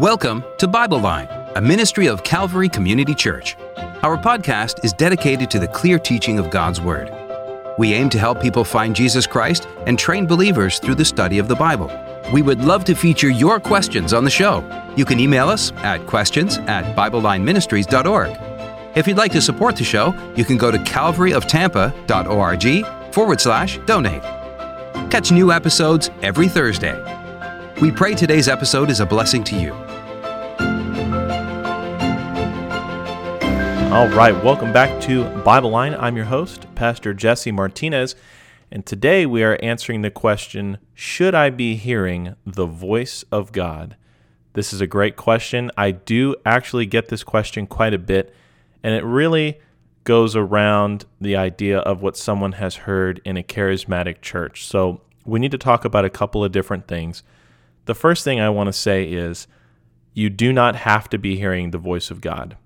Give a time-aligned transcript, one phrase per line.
[0.00, 3.56] Welcome to Bible Line, a ministry of Calvary Community Church.
[4.02, 7.12] Our podcast is dedicated to the clear teaching of God's Word.
[7.78, 11.46] We aim to help people find Jesus Christ and train believers through the study of
[11.46, 11.92] the Bible.
[12.32, 14.64] We would love to feature your questions on the show.
[14.96, 18.36] You can email us at questions at BibleLineMinistries.org.
[18.96, 24.22] If you'd like to support the show, you can go to calvaryoftampa.org forward slash donate.
[25.12, 27.00] Catch new episodes every Thursday.
[27.80, 29.83] We pray today's episode is a blessing to you.
[33.94, 35.94] All right, welcome back to Bible Line.
[35.94, 38.16] I'm your host, Pastor Jesse Martinez,
[38.72, 43.94] and today we are answering the question Should I be hearing the voice of God?
[44.54, 45.70] This is a great question.
[45.76, 48.34] I do actually get this question quite a bit,
[48.82, 49.60] and it really
[50.02, 54.66] goes around the idea of what someone has heard in a charismatic church.
[54.66, 57.22] So we need to talk about a couple of different things.
[57.84, 59.46] The first thing I want to say is
[60.14, 62.56] you do not have to be hearing the voice of God.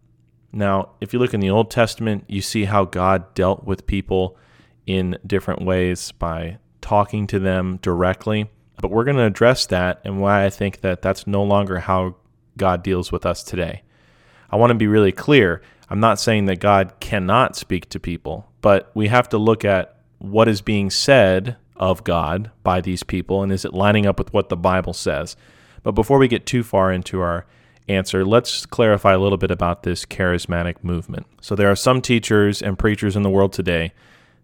[0.53, 4.37] Now, if you look in the Old Testament, you see how God dealt with people
[4.87, 8.51] in different ways by talking to them directly.
[8.81, 12.17] But we're going to address that and why I think that that's no longer how
[12.57, 13.83] God deals with us today.
[14.51, 15.61] I want to be really clear.
[15.91, 19.97] I'm not saying that God cannot speak to people, but we have to look at
[20.19, 24.33] what is being said of God by these people and is it lining up with
[24.33, 25.37] what the Bible says?
[25.83, 27.47] But before we get too far into our
[27.89, 31.27] answer, let's clarify a little bit about this charismatic movement.
[31.41, 33.93] So, there are some teachers and preachers in the world today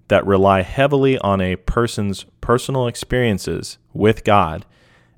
[0.09, 4.67] that rely heavily on a person's personal experiences with God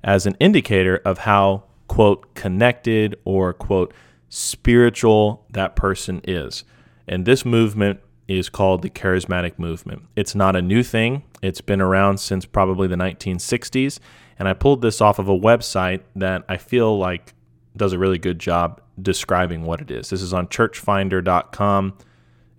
[0.03, 3.93] as an indicator of how, quote, connected or, quote,
[4.29, 6.63] spiritual that person is.
[7.07, 10.03] And this movement is called the charismatic movement.
[10.15, 13.99] It's not a new thing, it's been around since probably the 1960s.
[14.39, 17.33] And I pulled this off of a website that I feel like
[17.77, 20.09] does a really good job describing what it is.
[20.09, 21.97] This is on churchfinder.com.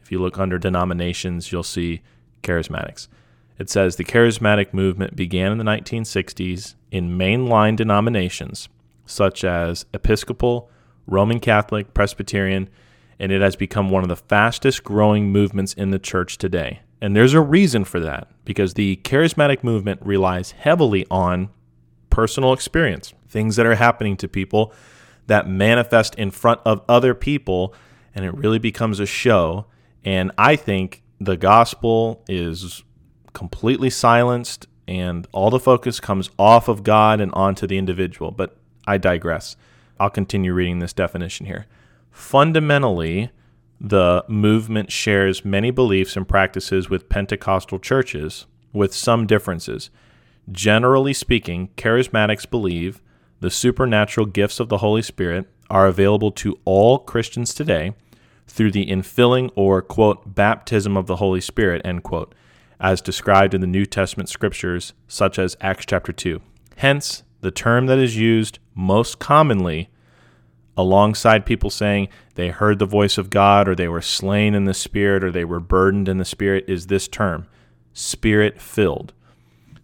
[0.01, 2.03] If you look under denominations, you'll see
[2.43, 3.09] charismatics.
[3.59, 8.69] It says the charismatic movement began in the 1960s in mainline denominations
[9.05, 10.71] such as Episcopal,
[11.07, 12.69] Roman Catholic, Presbyterian,
[13.19, 16.81] and it has become one of the fastest growing movements in the church today.
[17.01, 21.49] And there's a reason for that because the charismatic movement relies heavily on
[22.11, 24.73] personal experience, things that are happening to people
[25.28, 27.72] that manifest in front of other people,
[28.15, 29.66] and it really becomes a show.
[30.05, 32.83] And I think the gospel is
[33.33, 38.31] completely silenced, and all the focus comes off of God and onto the individual.
[38.31, 39.56] But I digress.
[40.00, 41.66] I'll continue reading this definition here.
[42.10, 43.31] Fundamentally,
[43.81, 49.91] the movement shares many beliefs and practices with Pentecostal churches, with some differences.
[50.50, 53.03] Generally speaking, charismatics believe
[53.41, 57.94] the supernatural gifts of the Holy Spirit are available to all Christians today
[58.47, 62.34] through the infilling or, quote, baptism of the Holy Spirit, end quote,
[62.81, 66.41] as described in the New Testament scriptures, such as Acts chapter 2.
[66.77, 69.91] Hence, the term that is used most commonly
[70.77, 74.75] alongside people saying they heard the voice of God or they were slain in the
[74.75, 77.47] Spirit or they were burdened in the Spirit is this term,
[77.93, 79.12] spirit filled.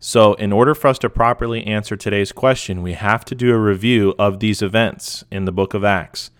[0.06, 3.58] So, in order for us to properly answer today's question, we have to do a
[3.58, 6.30] review of these events in the book of Acts.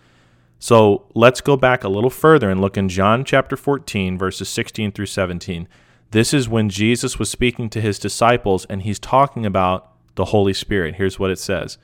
[0.59, 4.93] So, let's go back a little further and look in John chapter 14, verses 16
[4.93, 5.67] through 17.
[6.11, 10.53] This is when Jesus was speaking to his disciples and he's talking about the Holy
[10.53, 10.97] Spirit.
[10.97, 11.79] Here's what it says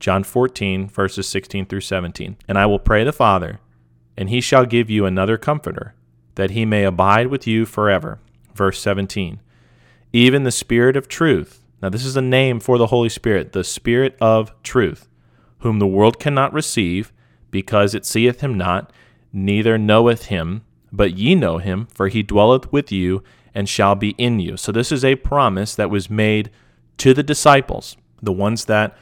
[0.00, 2.38] John 14, verses 16 through 17.
[2.48, 3.60] And I will pray the Father,
[4.16, 5.94] and he shall give you another comforter,
[6.36, 8.18] that he may abide with you forever.
[8.54, 9.40] Verse 17.
[10.12, 11.64] Even the Spirit of truth.
[11.82, 15.08] Now, this is a name for the Holy Spirit, the Spirit of truth,
[15.58, 17.12] whom the world cannot receive,
[17.50, 18.92] because it seeth him not,
[19.32, 23.22] neither knoweth him, but ye know him, for he dwelleth with you
[23.54, 24.56] and shall be in you.
[24.56, 26.50] So, this is a promise that was made
[26.98, 28.96] to the disciples, the ones that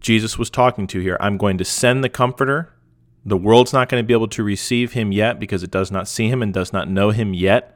[0.00, 1.16] Jesus was talking to here.
[1.20, 2.72] I'm going to send the Comforter.
[3.24, 6.08] The world's not going to be able to receive him yet because it does not
[6.08, 7.75] see him and does not know him yet.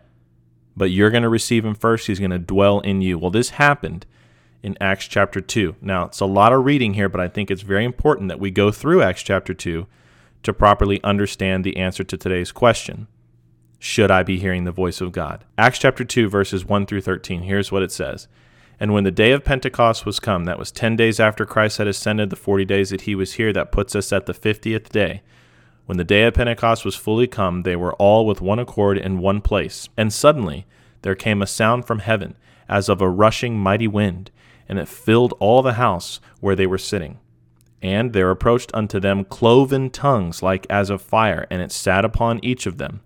[0.80, 2.06] But you're going to receive him first.
[2.06, 3.18] He's going to dwell in you.
[3.18, 4.06] Well, this happened
[4.62, 5.76] in Acts chapter 2.
[5.82, 8.50] Now, it's a lot of reading here, but I think it's very important that we
[8.50, 9.86] go through Acts chapter 2
[10.42, 13.08] to properly understand the answer to today's question
[13.78, 15.44] Should I be hearing the voice of God?
[15.58, 17.42] Acts chapter 2, verses 1 through 13.
[17.42, 18.26] Here's what it says.
[18.80, 21.88] And when the day of Pentecost was come, that was ten days after Christ had
[21.88, 25.20] ascended, the forty days that he was here, that puts us at the fiftieth day.
[25.90, 29.18] When the day of Pentecost was fully come, they were all with one accord in
[29.18, 29.88] one place.
[29.96, 30.64] And suddenly
[31.02, 32.36] there came a sound from heaven,
[32.68, 34.30] as of a rushing mighty wind,
[34.68, 37.18] and it filled all the house where they were sitting.
[37.82, 42.38] And there approached unto them cloven tongues like as of fire, and it sat upon
[42.44, 43.00] each of them.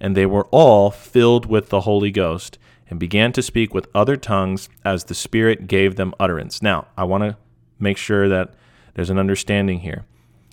[0.00, 2.56] And they were all filled with the Holy Ghost,
[2.88, 6.62] and began to speak with other tongues as the Spirit gave them utterance.
[6.62, 7.36] Now, I want to
[7.78, 8.54] make sure that
[8.94, 10.06] there's an understanding here.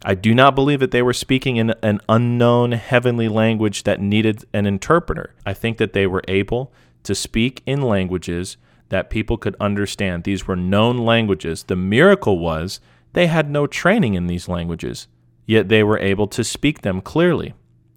[0.03, 4.45] I do not believe that they were speaking in an unknown heavenly language that needed
[4.53, 5.35] an interpreter.
[5.45, 6.71] I think that they were able
[7.03, 8.57] to speak in languages
[8.89, 10.23] that people could understand.
[10.23, 11.63] These were known languages.
[11.63, 12.79] The miracle was
[13.13, 15.07] they had no training in these languages,
[15.45, 17.53] yet they were able to speak them clearly,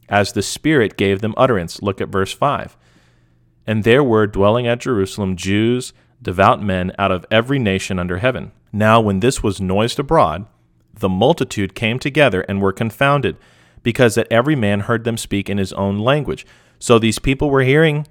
[0.09, 1.83] as the Spirit gave them utterance.
[1.83, 2.77] Look at verse 5.
[3.67, 8.53] And there were dwelling at Jerusalem Jews, devout men out of every nation under heaven.
[8.73, 10.47] Now, when this was noised abroad,
[11.03, 13.37] the multitude came together and were confounded,
[13.83, 16.47] because that every man heard them speak in his own language.
[16.79, 18.07] So these people were hearing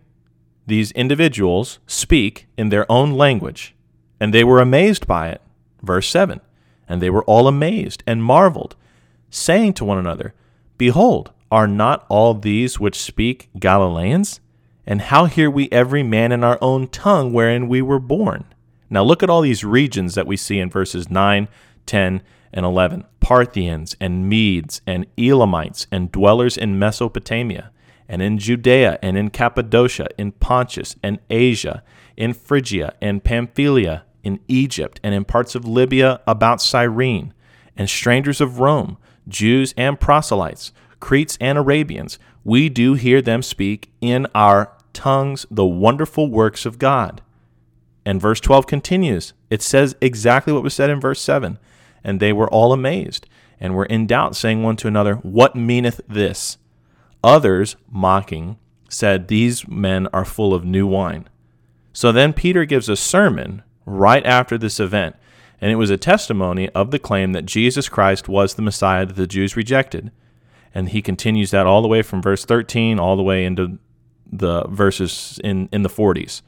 [0.68, 3.74] these individuals speak in their own language,
[4.20, 5.42] and they were amazed by it.
[5.82, 6.40] Verse 7
[6.88, 8.76] And they were all amazed and marveled,
[9.32, 10.36] saying to one another,
[10.78, 14.40] Behold, are not all these which speak Galileans?
[14.86, 18.46] And how hear we every man in our own tongue wherein we were born?
[18.90, 21.48] Now look at all these regions that we see in verses 9,
[21.86, 22.22] 10,
[22.54, 27.72] and 11 Parthians and Medes and Elamites and dwellers in Mesopotamia
[28.08, 31.82] and in Judea and in Cappadocia, in Pontus and Asia,
[32.18, 37.34] in Phrygia and Pamphylia, in Egypt and in parts of Libya about Cyrene,
[37.78, 43.92] and strangers of Rome, Jews and proselytes, Cretes and Arabians, we do hear them speak
[44.02, 47.22] in our tongues the wonderful works of God.
[48.06, 49.34] And verse 12 continues.
[49.50, 51.58] It says exactly what was said in verse 7
[52.04, 53.28] and they were all amazed,
[53.60, 56.58] and were in doubt, saying one to another, What meaneth this?
[57.24, 58.58] Others, mocking,
[58.90, 61.30] said, These men are full of new wine.
[61.94, 65.16] So then Peter gives a sermon right after this event,
[65.60, 69.16] and it was a testimony of the claim that Jesus Christ was the Messiah that
[69.16, 70.12] the Jews rejected.
[70.74, 73.78] And he continues that all the way from verse 13 all the way into
[74.32, 76.42] the verses in, in the 40s.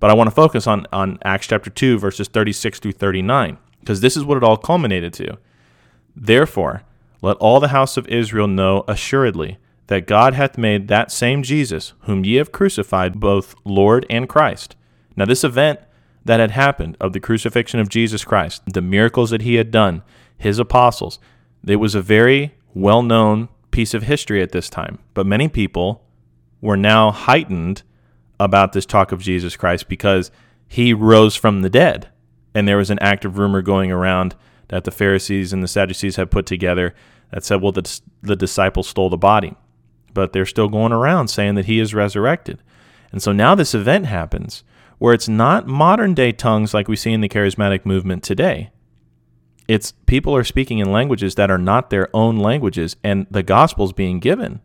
[0.00, 3.58] But I want to focus on, on Acts chapter 2, verses 36 through 39
[3.88, 5.38] because this is what it all culminated to.
[6.14, 6.82] Therefore,
[7.22, 9.56] let all the house of Israel know assuredly
[9.86, 14.76] that God hath made that same Jesus, whom ye have crucified, both Lord and Christ.
[15.16, 15.80] Now, this event
[16.22, 20.02] that had happened of the crucifixion of Jesus Christ, the miracles that he had done,
[20.36, 21.18] his apostles,
[21.66, 24.98] it was a very well known piece of history at this time.
[25.14, 26.04] But many people
[26.60, 27.84] were now heightened
[28.38, 30.30] about this talk of Jesus Christ because
[30.68, 32.08] he rose from the dead
[32.54, 34.34] and there was an active rumor going around
[34.68, 36.94] that the Pharisees and the Sadducees had put together
[37.32, 39.54] that said, well, the, the disciples stole the body.
[40.14, 42.62] But they're still going around saying that he is resurrected.
[43.12, 44.64] And so now this event happens
[44.98, 48.70] where it's not modern day tongues like we see in the charismatic movement today.
[49.68, 53.92] It's people are speaking in languages that are not their own languages, and the gospel's
[53.92, 54.60] being given.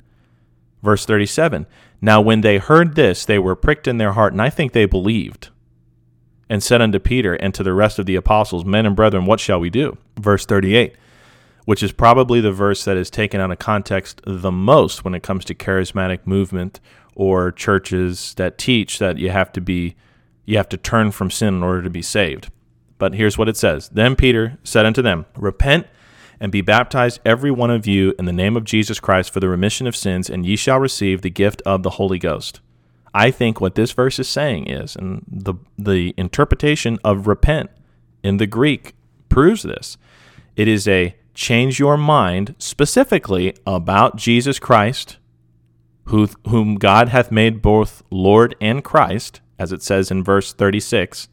[0.81, 1.67] Verse 37
[2.01, 4.85] Now, when they heard this, they were pricked in their heart, and I think they
[4.85, 5.49] believed
[6.49, 9.39] and said unto Peter and to the rest of the apostles, Men and brethren, what
[9.39, 9.97] shall we do?
[10.19, 10.95] Verse 38,
[11.65, 15.23] which is probably the verse that is taken out of context the most when it
[15.23, 16.79] comes to charismatic movement
[17.15, 19.95] or churches that teach that you have to be
[20.45, 22.49] you have to turn from sin in order to be saved.
[22.97, 23.89] But here's what it says.
[23.89, 25.87] Then Peter said unto them, Repent
[26.39, 29.47] and be baptized every one of you in the name of Jesus Christ for the
[29.47, 32.59] remission of sins, and ye shall receive the gift of the Holy Ghost.
[33.13, 37.69] I think what this verse is saying is, and the the interpretation of repent
[38.23, 38.95] in the Greek
[39.29, 39.97] proves this.
[40.55, 45.17] It is a change your mind specifically about Jesus Christ,
[46.05, 51.27] who, whom God hath made both Lord and Christ, as it says in verse 36,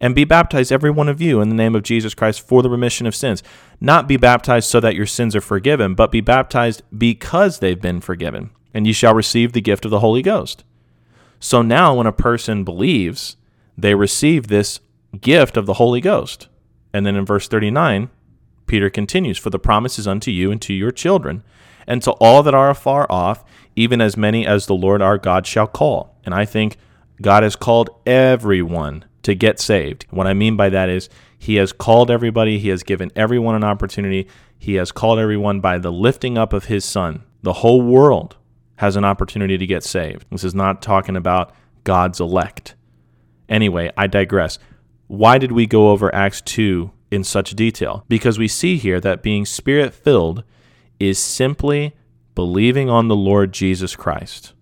[0.00, 2.70] and be baptized, every one of you, in the name of Jesus Christ for the
[2.70, 3.42] remission of sins.
[3.80, 8.00] Not be baptized so that your sins are forgiven, but be baptized because they've been
[8.00, 10.64] forgiven and ye shall receive the gift of the Holy Ghost.
[11.40, 13.36] So now, when a person believes,
[13.76, 14.80] they receive this
[15.20, 16.48] gift of the Holy Ghost.
[16.92, 18.10] And then in verse 39,
[18.66, 21.42] Peter continues, For the promise is unto you and to your children,
[21.86, 25.46] and to all that are afar off, even as many as the Lord our God
[25.46, 26.16] shall call.
[26.24, 26.76] And I think
[27.20, 30.06] God has called everyone to get saved.
[30.10, 33.64] What I mean by that is he has called everybody, he has given everyone an
[33.64, 37.24] opportunity, he has called everyone by the lifting up of his son.
[37.42, 38.36] The whole world
[38.76, 40.26] has an opportunity to get saved.
[40.30, 42.74] This is not talking about God's elect.
[43.48, 44.58] Anyway, I digress.
[45.08, 48.04] Why did we go over Acts 2 in such detail?
[48.08, 50.42] Because we see here that being spirit filled
[50.98, 51.94] is simply
[52.34, 54.54] believing on the Lord Jesus Christ.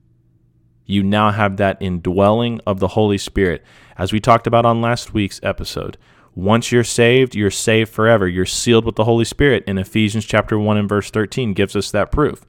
[0.86, 3.62] You now have that indwelling of the Holy Spirit.
[3.96, 5.96] As we talked about on last week's episode,
[6.34, 8.28] Once you're saved, you're saved forever.
[8.28, 9.64] You're sealed with the Holy Spirit.
[9.66, 12.44] In Ephesians chapter 1 and verse 13 gives us that proof.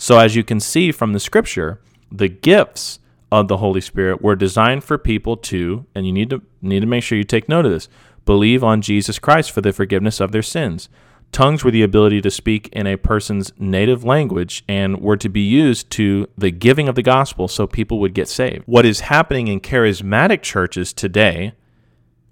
[0.00, 1.78] So as you can see from the scripture,
[2.10, 6.40] the gifts of the Holy Spirit were designed for people to, and you need to
[6.62, 7.86] need to make sure you take note of this,
[8.24, 10.88] believe on Jesus Christ for the forgiveness of their sins.
[11.32, 15.42] Tongues were the ability to speak in a person's native language and were to be
[15.42, 18.62] used to the giving of the gospel so people would get saved.
[18.64, 21.52] What is happening in charismatic churches today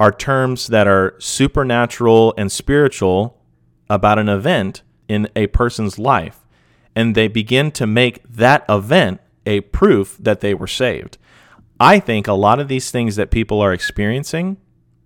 [0.01, 3.37] are terms that are supernatural and spiritual
[3.91, 6.47] about an event in a person's life.
[6.99, 11.17] And they begin to make that event a proof that they were saved.
[11.79, 14.57] I think a lot of these things that people are experiencing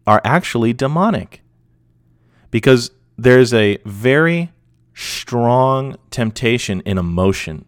[0.07, 1.43] are actually demonic
[2.51, 4.53] because there's a very
[4.95, 7.67] strong temptation in emotion,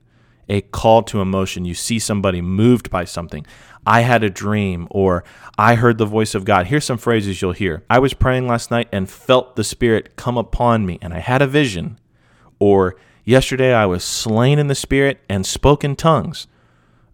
[0.48, 1.66] a call to emotion.
[1.66, 3.44] You see somebody moved by something.
[3.86, 5.22] I had a dream, or
[5.58, 6.68] I heard the voice of God.
[6.68, 7.84] Here's some phrases you'll hear.
[7.90, 11.42] I was praying last night and felt the Spirit come upon me, and I had
[11.42, 11.98] a vision.
[12.58, 16.46] Or yesterday I was slain in the Spirit and spoke in tongues.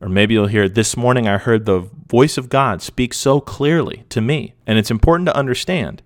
[0.01, 4.05] Or maybe you'll hear, This morning I heard the voice of God speak so clearly
[4.09, 4.55] to me.
[4.67, 6.03] And it's important to understand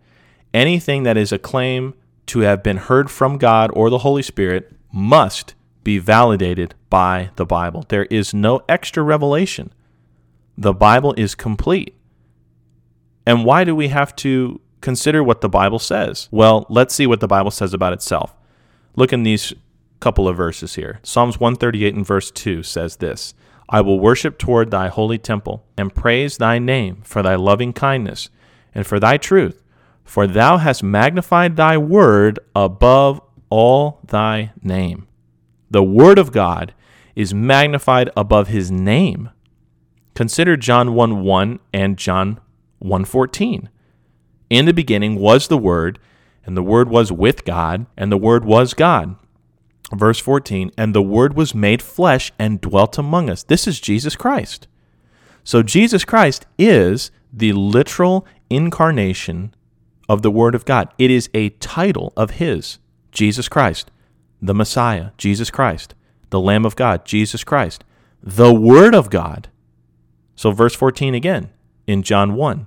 [0.52, 1.94] anything that is a claim
[2.26, 7.44] to have been heard from God or the Holy Spirit must be validated by the
[7.44, 7.84] Bible.
[7.88, 9.72] There is no extra revelation.
[10.56, 11.94] The Bible is complete.
[13.26, 16.28] And why do we have to consider what the Bible says?
[16.30, 18.34] Well, let's see what the Bible says about itself.
[18.96, 19.52] Look in these
[20.04, 21.00] couple of verses here.
[21.02, 23.32] Psalms 138 and verse 2 says this
[23.68, 28.28] I will worship toward thy holy temple and praise thy name for thy loving kindness
[28.74, 29.62] and for thy truth
[30.04, 35.08] for thou hast magnified thy word above all thy name.
[35.70, 36.74] The word of God
[37.16, 39.30] is magnified above his name.
[40.14, 42.40] Consider John 1 1 and John
[42.78, 43.70] 1 14.
[44.50, 45.98] In the beginning was the Word,
[46.44, 49.16] and the Word was with God, and the Word was God.
[49.94, 53.42] Verse 14, and the Word was made flesh and dwelt among us.
[53.42, 54.66] This is Jesus Christ.
[55.44, 59.54] So Jesus Christ is the literal incarnation
[60.08, 60.92] of the Word of God.
[60.98, 62.78] It is a title of His,
[63.12, 63.90] Jesus Christ,
[64.40, 65.94] the Messiah, Jesus Christ,
[66.30, 67.84] the Lamb of God, Jesus Christ,
[68.22, 69.48] the Word of God.
[70.36, 71.50] So, verse 14 again
[71.86, 72.66] in John 1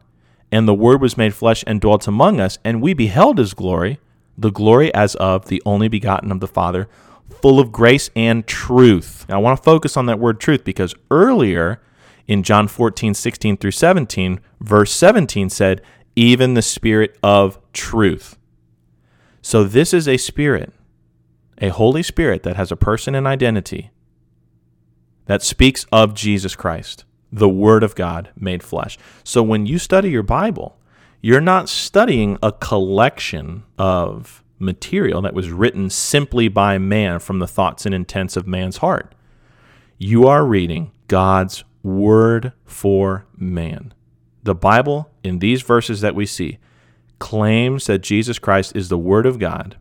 [0.52, 4.00] And the Word was made flesh and dwelt among us, and we beheld His glory,
[4.38, 6.88] the glory as of the only begotten of the Father,
[7.30, 9.26] full of grace and truth.
[9.30, 11.82] Now, I want to focus on that word truth because earlier
[12.28, 15.82] in John 14, 16 through 17, verse 17 said,
[16.18, 18.38] even the Spirit of truth.
[19.42, 20.74] So, this is a Spirit,
[21.60, 23.92] a Holy Spirit that has a person and identity
[25.26, 28.98] that speaks of Jesus Christ, the Word of God made flesh.
[29.24, 30.78] So, when you study your Bible,
[31.22, 37.48] you're not studying a collection of material that was written simply by man from the
[37.48, 39.14] thoughts and intents of man's heart.
[39.98, 43.94] You are reading God's Word for man.
[44.44, 46.60] The Bible, in these verses that we see,
[47.20, 49.78] claims that Jesus Christ is the Word of God,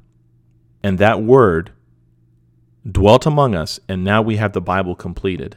[0.82, 1.72] and that Word
[2.90, 5.56] dwelt among us, and now we have the Bible completed.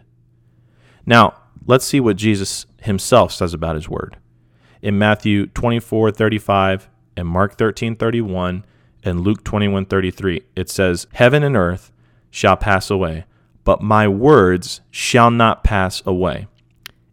[1.06, 1.36] Now,
[1.66, 4.18] let's see what Jesus himself says about his Word.
[4.82, 8.66] In Matthew 24 35 and Mark 13 31
[9.04, 11.92] and Luke 21 33, it says, Heaven and earth
[12.30, 13.26] shall pass away,
[13.64, 16.48] but my words shall not pass away.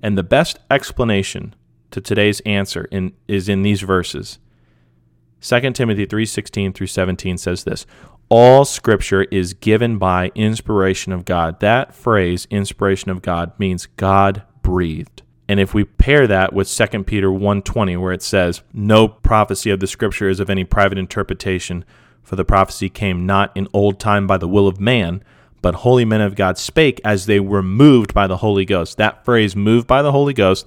[0.02, 1.55] And the best explanation
[1.90, 4.38] to today's answer in, is in these verses.
[5.40, 7.87] 2 Timothy 3:16 through 17 says this,
[8.28, 11.61] all scripture is given by inspiration of God.
[11.61, 15.23] That phrase inspiration of God means God breathed.
[15.49, 19.81] And if we pair that with 2 Peter 1:20 where it says, "No prophecy of
[19.81, 21.85] the scripture is of any private interpretation,
[22.23, 25.23] for the prophecy came not in old time by the will of man,
[25.62, 29.25] but holy men of God spake as they were moved by the Holy Ghost." That
[29.25, 30.67] phrase moved by the Holy Ghost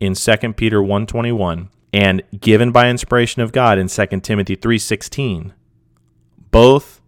[0.00, 5.52] in 2 Peter 1:21 and given by inspiration of God in 2 Timothy 3:16
[6.50, 7.00] both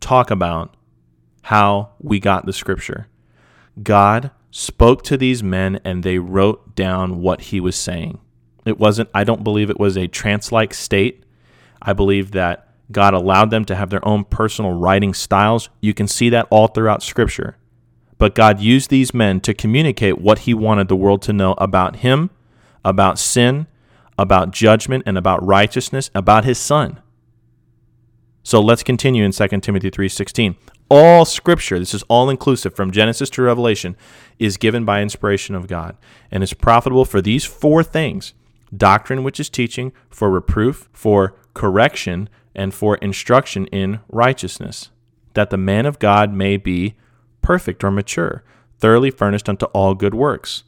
[0.00, 0.74] talk about
[1.42, 3.06] how we got the scripture.
[3.82, 8.20] God spoke to these men and they wrote down what he was saying.
[8.64, 11.24] It wasn't I don't believe it was a trance-like state.
[11.80, 15.68] I believe that God allowed them to have their own personal writing styles.
[15.80, 17.56] You can see that all throughout scripture.
[18.16, 21.96] But God used these men to communicate what he wanted the world to know about
[21.96, 22.30] him,
[22.84, 23.66] about sin,
[24.18, 27.00] about judgment, and about righteousness, about his son.
[28.42, 30.56] So let's continue in 2 Timothy 3:16.
[30.90, 33.96] All scripture, this is all inclusive from Genesis to Revelation,
[34.38, 35.96] is given by inspiration of God
[36.30, 38.32] and is profitable for these four things:
[38.74, 44.90] doctrine which is teaching, for reproof, for correction, and for instruction in righteousness,
[45.34, 46.94] that the man of God may be
[47.42, 48.42] perfect or mature,
[48.78, 50.64] thoroughly furnished unto all good works.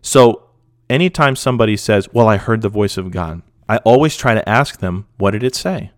[0.00, 0.44] So,
[0.88, 4.78] anytime somebody says, Well, I heard the voice of God, I always try to ask
[4.78, 5.90] them, What did it say?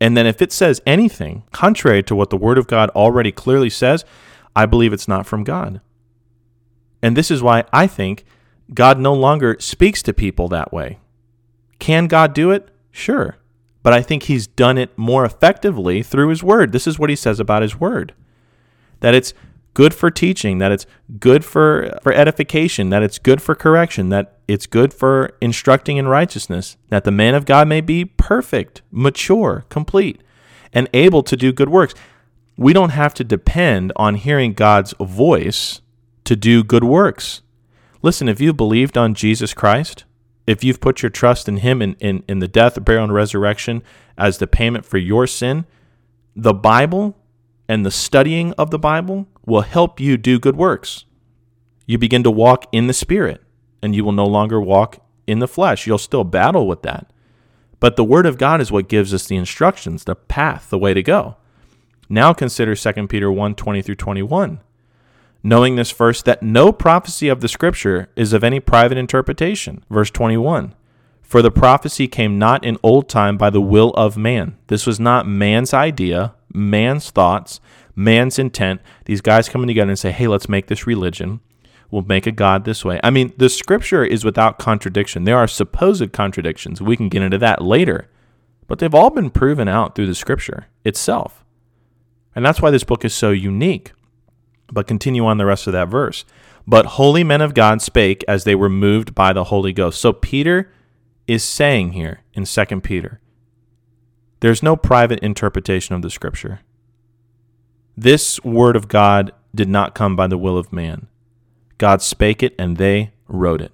[0.00, 3.70] And then if it says anything contrary to what the Word of God already clearly
[3.70, 4.04] says,
[4.54, 5.80] I believe it's not from God.
[7.02, 8.24] And this is why I think
[8.74, 10.98] God no longer speaks to people that way.
[11.78, 12.68] Can God do it?
[12.90, 13.36] Sure.
[13.82, 16.72] But I think he's done it more effectively through his word.
[16.72, 18.14] This is what he says about his word
[19.00, 19.32] that it's
[19.74, 20.86] good for teaching, that it's
[21.18, 26.08] good for, for edification, that it's good for correction, that it's good for instructing in
[26.08, 30.20] righteousness, that the man of God may be perfect, mature, complete,
[30.72, 31.94] and able to do good works.
[32.56, 35.80] We don't have to depend on hearing God's voice
[36.24, 37.42] to do good works.
[38.02, 40.04] Listen, if you believed on Jesus Christ,
[40.46, 43.82] if you've put your trust in Him in, in, in the death, burial, and resurrection
[44.16, 45.66] as the payment for your sin,
[46.34, 47.16] the Bible
[47.68, 51.04] and the studying of the Bible will help you do good works.
[51.86, 53.42] You begin to walk in the Spirit,
[53.82, 55.86] and you will no longer walk in the flesh.
[55.86, 57.12] You'll still battle with that.
[57.80, 60.94] But the Word of God is what gives us the instructions, the path, the way
[60.94, 61.36] to go.
[62.08, 64.60] Now consider 2 Peter 1 20 through 21
[65.42, 69.84] knowing this first, that no prophecy of the Scripture is of any private interpretation.
[69.90, 70.74] Verse 21
[71.22, 74.56] For the prophecy came not in old time by the will of man.
[74.66, 77.60] This was not man's idea, man's thoughts,
[77.98, 78.80] man's intent.
[79.04, 81.40] These guys coming together and say, hey, let's make this religion.
[81.90, 83.00] We'll make a God this way.
[83.02, 85.24] I mean, the Scripture is without contradiction.
[85.24, 86.80] There are supposed contradictions.
[86.80, 88.08] We can get into that later.
[88.66, 91.44] But they've all been proven out through the Scripture itself.
[92.34, 93.92] And that's why this book is so unique.
[94.70, 96.24] But continue on the rest of that verse.
[96.66, 100.00] But holy men of God spake as they were moved by the Holy Ghost.
[100.00, 100.70] So Peter
[101.26, 103.20] is saying here in 2 Peter,
[104.40, 106.60] there's no private interpretation of the scripture.
[108.00, 111.08] This word of God did not come by the will of man.
[111.78, 113.72] God spake it and they wrote it.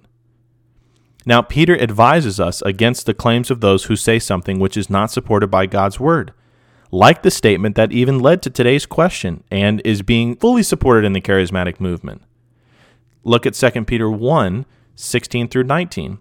[1.27, 5.11] Now, Peter advises us against the claims of those who say something which is not
[5.11, 6.33] supported by God's word
[6.91, 11.13] like the statement that even led to today's question and is being fully supported in
[11.13, 12.23] the charismatic movement.
[13.23, 16.17] Look at 2 Peter 1 16 through 19.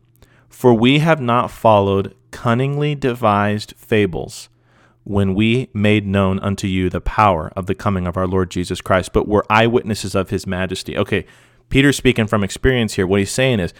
[0.51, 4.51] For we have not followed cunningly devised fables
[5.05, 8.81] when we made known unto you the power of the coming of our Lord Jesus
[8.81, 10.97] Christ, but were eyewitnesses of his majesty.
[10.97, 11.27] Okay,
[11.69, 13.07] Peter's speaking from experience here.
[13.07, 13.75] What he's saying is,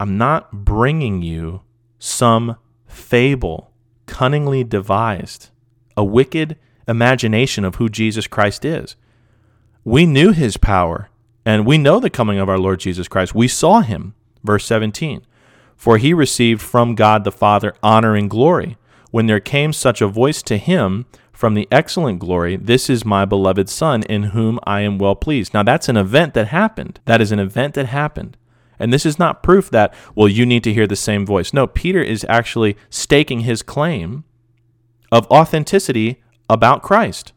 [0.00, 1.62] I'm not bringing you
[1.98, 2.56] some
[2.86, 3.70] fable
[4.06, 5.50] cunningly devised
[5.96, 6.56] a wicked
[6.88, 8.96] imagination of who Jesus Christ is.
[9.84, 11.08] We knew his power,
[11.44, 13.34] and we know the coming of our Lord Jesus Christ.
[13.34, 14.14] We saw him.
[14.44, 15.24] Verse 17
[15.76, 18.76] For he received from God the Father honor and glory.
[19.12, 23.24] When there came such a voice to him from the excellent glory, This is my
[23.26, 25.52] beloved Son, in whom I am well pleased.
[25.52, 26.98] Now, that's an event that happened.
[27.04, 28.38] That is an event that happened.
[28.78, 31.52] And this is not proof that, well, you need to hear the same voice.
[31.52, 34.24] No, Peter is actually staking his claim
[35.12, 37.34] of authenticity about Christ.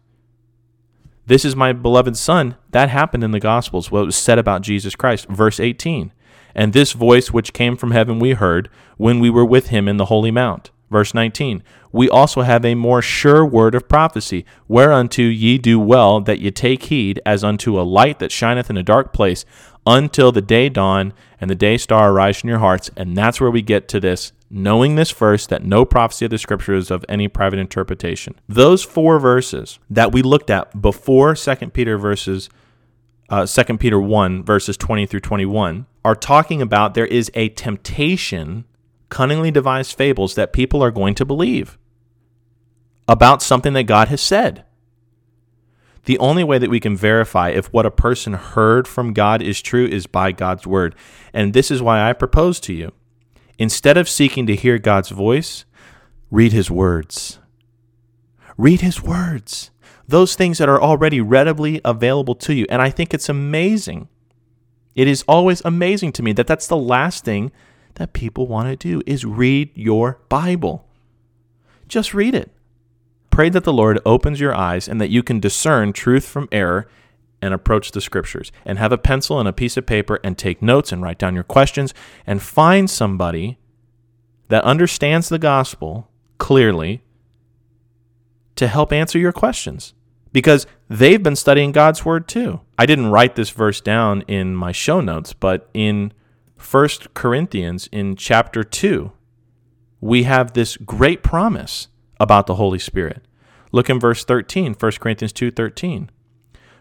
[1.26, 2.56] This is my beloved Son.
[2.72, 5.28] That happened in the Gospels, what was said about Jesus Christ.
[5.28, 6.14] Verse 18.
[6.56, 9.98] And this voice which came from heaven we heard when we were with him in
[9.98, 10.72] the Holy Mount.
[10.90, 11.64] Verse 19.
[11.92, 16.52] We also have a more sure word of prophecy, whereunto ye do well that ye
[16.52, 19.46] take heed, as unto a light that shineth in a dark place,
[19.86, 22.90] until the day dawn and the day star arise in your hearts.
[22.98, 26.38] And that's where we get to this knowing this first, that no prophecy of the
[26.38, 28.36] scripture is of any private interpretation.
[28.48, 32.50] Those four verses that we looked at before 2 Peter verses
[33.30, 38.66] uh, 2 Peter 1 verses 20 through 21 are talking about there is a temptation,
[39.10, 41.78] cunningly devised fables that people are going to believe
[43.08, 44.66] about something that God has said.
[46.06, 49.62] The only way that we can verify if what a person heard from God is
[49.62, 50.96] true is by God's word.
[51.34, 52.92] And this is why I propose to you
[53.58, 55.66] Instead of seeking to hear God's voice,
[56.30, 57.40] read His words.
[58.58, 59.72] Read His words,
[60.08, 62.66] those things that are already readily available to you.
[62.70, 64.08] And I think it's amazing.
[64.94, 67.52] It is always amazing to me that that's the last thing
[67.96, 70.88] that people want to do is read your Bible.
[71.88, 72.52] Just read it.
[73.30, 76.88] Pray that the Lord opens your eyes and that you can discern truth from error
[77.42, 80.62] and approach the scriptures and have a pencil and a piece of paper and take
[80.62, 81.94] notes and write down your questions
[82.26, 83.58] and find somebody
[84.48, 87.04] that understands the gospel clearly
[88.56, 89.94] to help answer your questions
[90.32, 92.62] because they've been studying God's word too.
[92.78, 96.14] I didn't write this verse down in my show notes, but in
[96.58, 99.12] 1 Corinthians in chapter 2,
[100.02, 101.88] we have this great promise
[102.20, 103.28] about the Holy Spirit.
[103.72, 106.10] Look in verse 13, 1 Corinthians 2:13.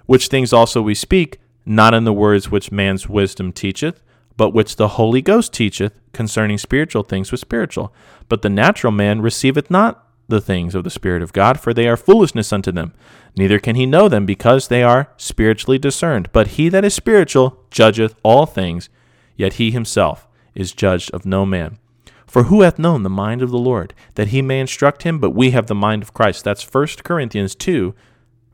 [0.07, 4.03] Which things also we speak, not in the words which man's wisdom teacheth,
[4.37, 7.93] but which the Holy Ghost teacheth concerning spiritual things with spiritual.
[8.29, 11.89] But the natural man receiveth not the things of the Spirit of God, for they
[11.89, 12.93] are foolishness unto them.
[13.37, 16.29] Neither can he know them, because they are spiritually discerned.
[16.33, 18.89] But he that is spiritual judgeth all things,
[19.37, 21.79] yet he himself is judged of no man.
[22.27, 25.19] For who hath known the mind of the Lord, that he may instruct him?
[25.19, 26.43] But we have the mind of Christ.
[26.43, 27.95] That's 1 Corinthians 2,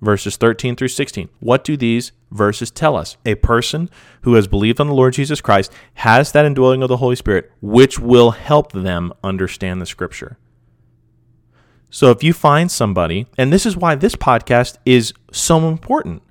[0.02, 1.28] verses 13 through 16.
[1.40, 3.16] What do these verses tell us?
[3.24, 3.88] A person
[4.22, 7.50] who has believed on the Lord Jesus Christ has that indwelling of the Holy Spirit,
[7.60, 10.36] which will help them understand the Scripture.
[11.88, 16.22] So if you find somebody, and this is why this podcast is so important.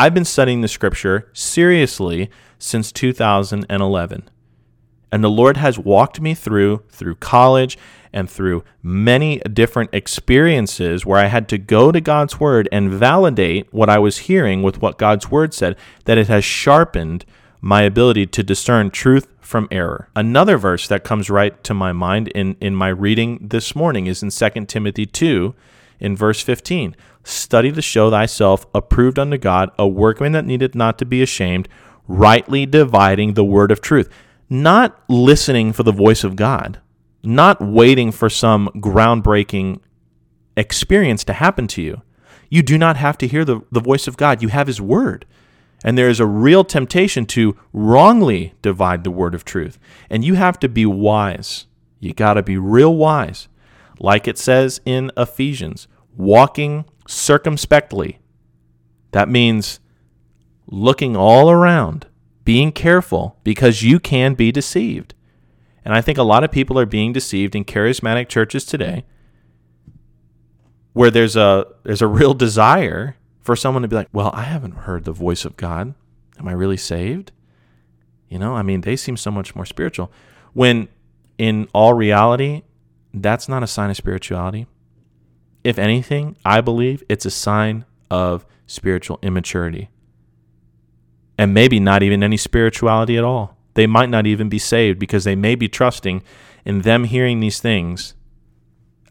[0.00, 4.30] I've been studying the Scripture seriously since 2011.
[5.12, 7.76] And the Lord has walked me through through college
[8.10, 13.70] and through many different experiences where I had to go to God's Word and validate
[13.74, 17.26] what I was hearing with what God's Word said, that it has sharpened
[17.60, 20.08] my ability to discern truth from error.
[20.16, 24.22] Another verse that comes right to my mind in, in my reading this morning is
[24.22, 25.54] in 2 Timothy 2,
[26.00, 26.96] in verse 15.
[27.22, 31.68] Study to show thyself approved unto God, a workman that needeth not to be ashamed,
[32.08, 34.08] rightly dividing the word of truth.
[34.48, 36.80] Not listening for the voice of God,
[37.22, 39.80] not waiting for some groundbreaking
[40.56, 42.02] experience to happen to you.
[42.48, 44.42] You do not have to hear the, the voice of God.
[44.42, 45.24] You have His Word.
[45.84, 49.78] And there is a real temptation to wrongly divide the Word of truth.
[50.10, 51.66] And you have to be wise.
[52.00, 53.48] You got to be real wise.
[54.00, 55.86] Like it says in Ephesians,
[56.16, 58.18] walking circumspectly.
[59.12, 59.78] That means
[60.66, 62.06] looking all around,
[62.44, 65.14] being careful, because you can be deceived.
[65.84, 69.04] And I think a lot of people are being deceived in charismatic churches today
[70.92, 74.72] where there's a there's a real desire for someone to be like, "Well, I haven't
[74.72, 75.94] heard the voice of God.
[76.38, 77.32] Am I really saved?"
[78.28, 80.12] You know, I mean, they seem so much more spiritual
[80.52, 80.88] when
[81.38, 82.62] in all reality,
[83.12, 84.66] that's not a sign of spirituality.
[85.64, 89.90] If anything, I believe it's a sign of spiritual immaturity.
[91.36, 93.56] And maybe not even any spirituality at all.
[93.74, 96.22] They might not even be saved because they may be trusting
[96.64, 98.14] in them hearing these things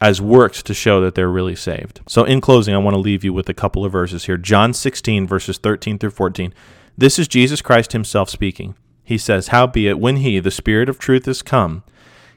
[0.00, 2.00] as works to show that they're really saved.
[2.08, 4.36] So, in closing, I want to leave you with a couple of verses here.
[4.36, 6.54] John 16, verses 13 through 14.
[6.96, 8.76] This is Jesus Christ himself speaking.
[9.02, 11.82] He says, Howbeit, when he, the Spirit of truth, is come,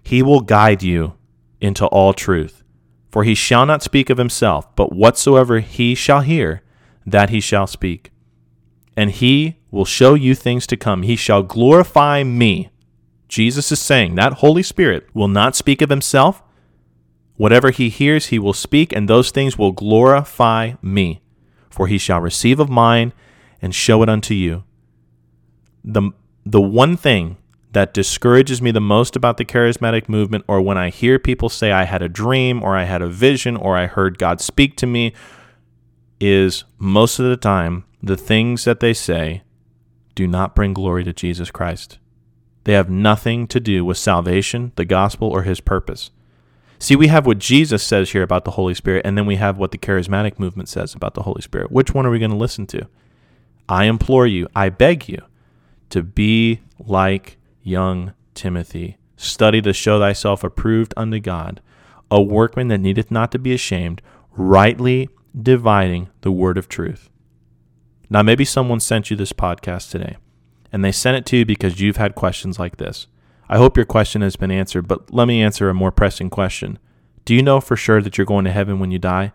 [0.01, 1.13] he will guide you
[1.63, 2.61] into all truth.
[3.09, 6.61] For he shall not speak of himself, but whatsoever he shall hear,
[7.05, 8.11] that he shall speak.
[8.97, 11.03] And he will show you things to come.
[11.03, 12.69] He shall glorify me.
[13.27, 16.43] Jesus is saying that Holy Spirit will not speak of himself.
[17.35, 21.21] Whatever he hears, he will speak, and those things will glorify me.
[21.69, 23.13] For he shall receive of mine
[23.61, 24.63] and show it unto you.
[25.83, 26.11] The,
[26.45, 27.37] the one thing
[27.73, 31.71] that discourages me the most about the charismatic movement, or when I hear people say,
[31.71, 34.87] I had a dream, or I had a vision, or I heard God speak to
[34.87, 35.13] me,
[36.19, 39.41] is most of the time the things that they say
[40.15, 41.97] do not bring glory to Jesus Christ.
[42.65, 46.11] They have nothing to do with salvation, the gospel, or his purpose.
[46.77, 49.57] See, we have what Jesus says here about the Holy Spirit, and then we have
[49.57, 51.71] what the charismatic movement says about the Holy Spirit.
[51.71, 52.87] Which one are we going to listen to?
[53.67, 55.21] I implore you, I beg you,
[55.89, 58.97] to be like young Timothy.
[59.15, 61.61] Study to show thyself approved unto God,
[62.11, 64.01] a workman that needeth not to be ashamed,
[64.35, 67.09] rightly dividing the word of truth.
[68.09, 70.17] Now, maybe someone sent you this podcast today,
[70.71, 73.07] and they sent it to you because you've had questions like this.
[73.49, 76.79] I hope your question has been answered, but let me answer a more pressing question.
[77.25, 79.31] Do you know for sure that you're going to heaven when you die?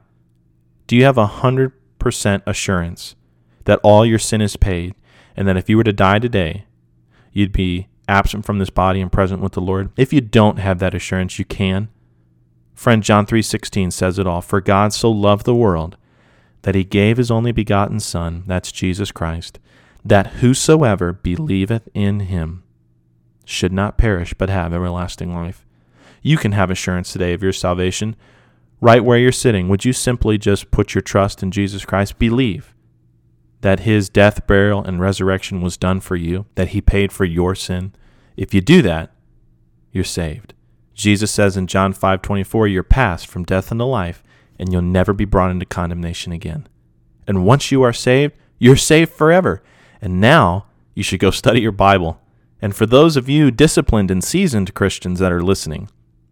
[0.86, 3.16] Do you have a 100% assurance
[3.64, 4.94] that all your sin is paid,
[5.36, 6.64] and that if you were to die today,
[7.32, 9.90] you'd be absent from this body and present with the Lord?
[9.96, 11.88] If you don't have that assurance, you can.
[12.74, 15.96] Friend John 3:16 says it all, for God so loved the world
[16.62, 19.58] that he gave his only begotten Son, that's Jesus Christ,
[20.04, 22.62] that whosoever believeth in him
[23.44, 25.64] should not perish but have everlasting life.
[26.22, 28.16] You can have assurance today of your salvation
[28.80, 29.68] right where you're sitting.
[29.68, 32.18] Would you simply just put your trust in Jesus Christ?
[32.18, 32.74] Believe
[33.60, 37.54] that his death, burial, and resurrection was done for you, that he paid for your
[37.54, 37.92] sin.
[38.36, 39.12] If you do that,
[39.92, 40.54] you're saved.
[40.94, 44.22] Jesus says in John 5:24, you're passed from death unto life
[44.58, 46.68] and you'll never be brought into condemnation again.
[47.26, 49.62] And once you are saved, you're saved forever.
[50.00, 52.20] And now you should go study your Bible
[52.60, 55.88] And for those of you disciplined and seasoned Christians that are listening,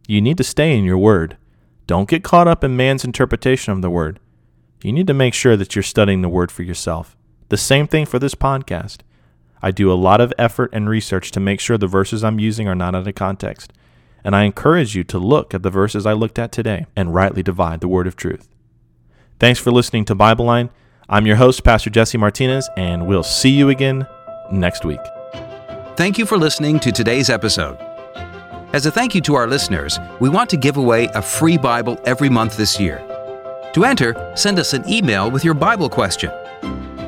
[0.09, 1.37] you need to stay in your word.
[1.87, 4.19] Don't get caught up in man's interpretation of the word.
[4.87, 7.17] You need to make sure that you're studying the word for yourself.
[7.49, 8.99] The same thing for this podcast.
[9.61, 12.69] I do a lot of effort and research to make sure the verses I'm using
[12.69, 13.73] are not out of context.
[14.23, 17.43] And I encourage you to look at the verses I looked at today and rightly
[17.43, 18.49] divide the word of truth.
[19.41, 20.71] Thanks for listening to Bible Line.
[21.09, 24.07] I'm your host, Pastor Jesse Martinez, and we'll see you again
[24.53, 25.01] next week.
[25.97, 27.77] Thank you for listening to today's episode.
[28.73, 32.01] As a thank you to our listeners, we want to give away a free Bible
[32.05, 33.05] every month this year.
[33.77, 36.31] To enter, send us an email with your Bible question.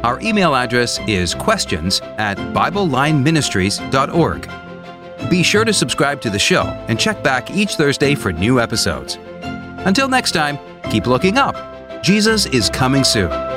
[0.04, 5.30] Our email address is questions at BibleLineMinistries.org.
[5.30, 9.16] Be sure to subscribe to the show and check back each Thursday for new episodes.
[9.86, 10.58] Until next time,
[10.90, 11.56] keep looking up.
[12.02, 13.47] Jesus is coming soon.